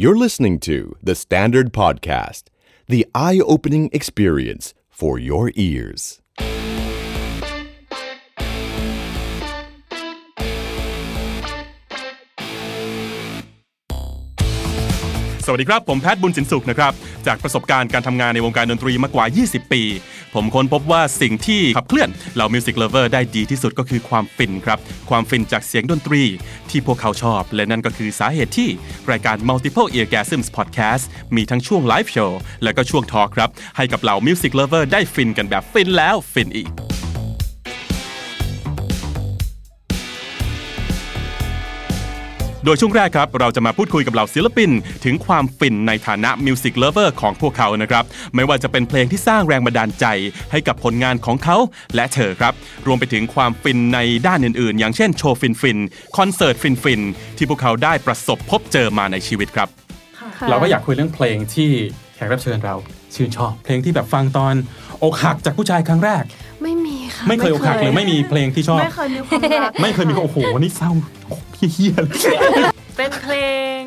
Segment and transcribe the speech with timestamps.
[0.00, 2.44] You're listening to The Standard Podcast,
[2.86, 6.22] the eye opening experience for your ears.
[15.50, 16.92] สวัสดีครับ ผมแพทย์บุญสินสุขนะครับ
[17.26, 19.82] จากประสบการณ์การทำงานในวงการดนตรีมากกว่า 20 ปี
[20.34, 24.78] ผมค้นพบว่าสิ่งที่ขับเคลื่อนเหล่า music lover ได้ดีที่สุดก็คือความฟินครับ
[25.10, 26.22] ความฟินจากเสียงดนตรี
[26.70, 28.70] ที่พวกเขาชอบ และนั่นก็คือสาเหตุที่
[29.10, 31.04] รายการ Multiple Eargasms Podcast
[31.36, 36.68] มีทั้งช่วง live show และก็ช่วง talk ครับ ให้กับเหล่า music lover ได้ฟินกันแบบฟินแล้วฟินอีก
[42.64, 44.70] โดยช่วงแรกครับเราจะมาพูดคุยกับเหล่าศิลปิน
[45.04, 50.06] ถึงความฟินในฐานะ music lover ของพวกเขานะครับ ไม่ว่าจะเป็นเพลงที่สร้างแรงบันดาลใจ
[50.52, 51.56] ให้กับผลงานของเขา
[51.94, 52.52] และเธอครับ
[52.86, 55.78] รวมไปถึงความฟินในด้านอื่นๆ อย่างเช่นโชว์ฟินฟิน
[56.16, 57.00] คอนเสิร์ตฟินฟิน
[57.36, 59.68] ที่พวกเขาได้ประสบพบเจอมาในชีวิตครับ
[60.48, 61.70] เราก็อยากคุยเรื่องเพลงที่
[62.14, 62.74] แขกรับเชิญเรา
[63.14, 64.54] ชื่นชอบ เพลงที่แบบฟังตอน
[65.02, 66.24] อกหักจากผู้ชายครั้งแรก
[67.26, 70.90] ไม่มีค่ะไม่เคยอกหักหรือไม่มีเพลงที่ชอบ ไม่เคยมีความรักไม่เคยมีโอ้โหนี่เศร้า
[71.28, 72.18] โอ้โหเฮี้ยเลย
[72.96, 73.34] เป็นเพล
[73.78, 73.80] ง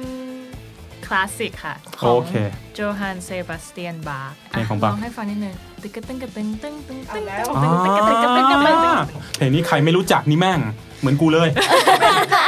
[1.05, 2.33] คลาสสิกค่ะขโอองเค
[2.73, 8.97] Johann Sebastian Bach เพลงของ Bach ลองให้ฟังนิดนึง ตึกกระตึงกระตึงตึงตึงตึงตึงอ่าตึงตึงกระตึงกระตึงกระตึงกระตึง
[9.37, 10.59] เพลงนี้ใครไม่รู้จักนี่แม่ง
[10.99, 11.49] เหมือนกูเลย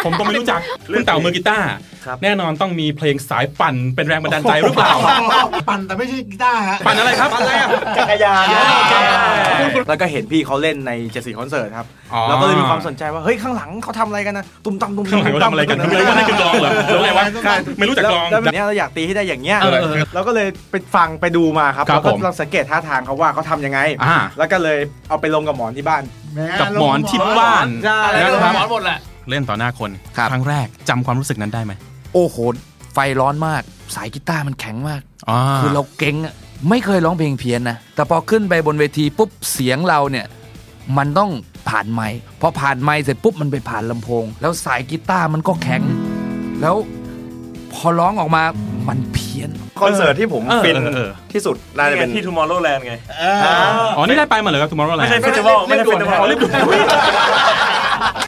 [0.05, 0.59] ผมก็ไม่รู้จัก
[0.95, 1.67] คุณเต่ามือกีตาร์
[2.05, 4.91] ครับแน่นอนต้องมีเพลงสายปั่นเป็นแรงบันดาลใจหรือเปล่า
[5.69, 8.95] ปั่นแต่ไม่ใช่กีตาร์ฮะปั่นอะไรครับปั่นอะไรอะจักรยานอ๋อโอเค
[9.87, 24.79] แล้วก็เห็นพี่เขาเล่นในเจ็ดสีคอนเสิร์ตครับอ๋อเราก็เลยมีความสนใจว่าเฮ้ยข้างหลังเขาทำอะไรกันนะตุ้มตั้มตุ้มข้างหลังเขาทำอะไรกันทำไมว่านี่คือกลองเหรอหรืออะไรวะใช่ไม่รู้จักกลองแล้วแบบเนี้ยเราอยากตีให้ได้อย่างเงี้ยเออเออเราก็เลยไปฟังไปดูมาครับครับแล้วก็ผมลองสังเกตท่าทางเขาว่าเขาทำยังไง อ่า แล้วก็เลย
[25.09, 26.03] เอาไปลงกับหมอนที่บ้าน
[26.59, 31.73] กับหมอนที่บ้านใช่นะครับหมอนหมดแหละ เล่นต่อหน้าคนครับ ครั้งแรกจำความรู้สึกนั้นได้ไหม
[32.13, 32.37] โอ้โห
[32.93, 33.61] ไฟร้อนมาก
[33.95, 36.33] สายกีตาร์มันแข็งมากอ๋อคือเราเก่งอะ
[36.69, 40.25] ไม่เคยร้องเพลงเพี้ยนนะ แต่พอขึ้นไปบนเวทีปุ๊บเสียงเราเนี่ย
[40.97, 41.31] มันต้อง
[41.69, 45.81] ผ่านไมค์พอผ่านไมค์เสร็จปุ๊บมันไปผ่านลำโพง แล้วสายกีตาร์มันก็แข็ง
[46.61, 46.75] แล้ว
[47.73, 48.43] พอร้องออกมา
[48.89, 49.49] มันเพี้ยน
[49.81, 52.93] คอนเสิร์ตที่ผมเออฟินเออเออที่สุดน่าจะเป็นที่ Tomorrowland ไง
[53.97, 56.47] อ๋อนี่ได้ไปมาเหรอครับ Tomorrowland ไม่ใช่ festival ไม่ใช่ festival อ๋อรีบดู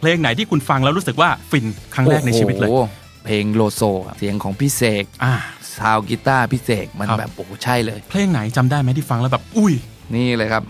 [0.01, 2.85] เพลงไหนที่คุณฟังแล้วรู้สึกว่าฟินครั้งแรกในชีวิตเลยโอ้โห
[3.25, 5.33] เพลงโลโซอะเสียงของพี่เสกอ่า
[5.77, 9.73] ซาวกีตาร์พี่เสกมันครับแบบโอ้โหใช่เลย เพลงไหนจำได้ไหมที่ฟังแล้วแบบ อุ้ย
[10.15, 10.63] นี่เลยครับ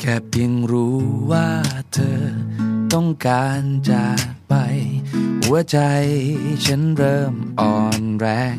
[0.00, 0.96] แค่เพียงรู้
[1.30, 1.48] ว่า
[1.92, 2.20] เธอ
[2.94, 3.60] ต้องการ
[3.90, 4.54] จากไป
[5.03, 5.03] หั
[5.54, 5.78] วใจ
[6.66, 8.56] ฉันเริ่มอ่อนแรง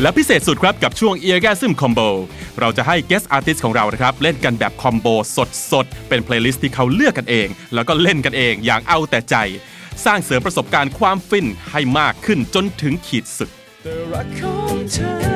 [0.00, 2.08] และพิเศษสุดครับกับช่วง Eargasm Combo
[2.60, 5.06] เราจะให้ Guest Artist ของเรานะครับ เล่นกันแบบ combo
[5.70, 9.36] สดๆ เป็น playlist ที่เขาเลือกกันเอง แล้วก็เล่นกันเองอย่างเอาแต่ใจ
[10.04, 13.50] สร้างเสริมประสบการณ์ความฟินให้มากขึ้นจนถึงขีดสุด
[14.94, 15.31] ฉั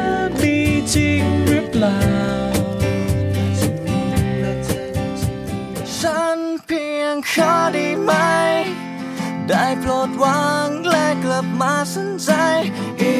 [9.81, 12.31] โปรดวางและกลับมาสนใจ
[13.01, 13.19] อี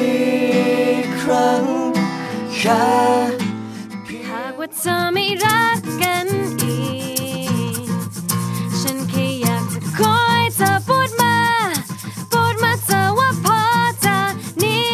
[1.03, 1.63] กครั้ง
[2.55, 2.83] แค่
[4.29, 6.27] หากว่าเธอไม่รักกัน
[6.61, 6.79] อี
[7.85, 7.87] ก
[8.81, 11.35] ฉันแค่อยากจะคอยเธอพูดมา
[12.31, 13.61] พูดมาเธอว่าพอ
[14.05, 14.33] จาก
[14.63, 14.91] นี้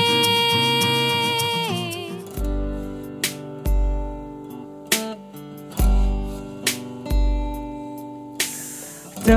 [9.28, 9.31] ど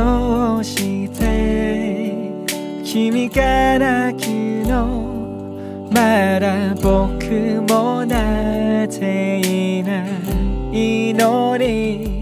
[0.61, 0.75] うし
[1.19, 1.74] て
[2.96, 3.42] 君か
[3.78, 4.68] ら昨日
[5.92, 7.26] まだ僕
[7.70, 10.08] もなっていな
[10.72, 12.15] い祈り。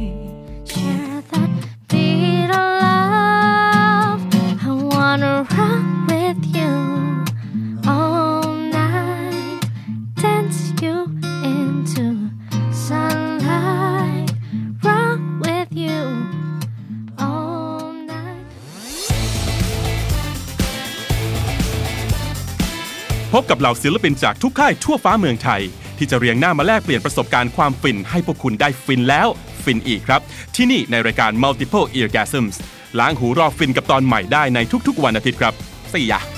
[23.38, 25.62] พบกับเหล่าศิลปินจากทุกค่ายทั่วฟ้าเมืองไทย
[25.98, 29.28] ที่จะเรียงหน้ามาแลกเปลี่ยนประสบการณ์ความฟินให้พวกคุณได้ฟินแล้ว
[29.64, 30.22] ฟินอีกครับ
[30.56, 32.56] ที่นี่ในรายการ Multiple Eargasms
[33.00, 35.54] ล้างหูรอฟินกับตอนใหม่ได้ในทุกๆ วันอาทิตย์ครับ
[35.94, 36.33] สี่ยะ